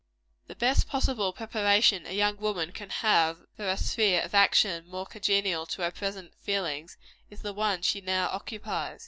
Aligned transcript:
The 0.47 0.55
best 0.55 0.87
possible 0.87 1.31
preparation 1.31 2.07
a 2.07 2.11
young 2.13 2.37
woman 2.37 2.71
can 2.71 2.89
have 2.89 3.45
for 3.55 3.69
a 3.69 3.77
sphere 3.77 4.21
of 4.23 4.33
action 4.33 4.87
more 4.87 5.05
congenial 5.05 5.67
to 5.67 5.83
her 5.83 5.91
present 5.91 6.33
feelings, 6.41 6.97
is 7.29 7.43
the 7.43 7.53
one 7.53 7.83
she 7.83 8.01
now 8.01 8.29
occupies. 8.29 8.99